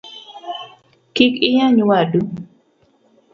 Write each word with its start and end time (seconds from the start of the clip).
Kik 1.15 1.33
iyany 1.49 1.79
wadu 1.89 2.19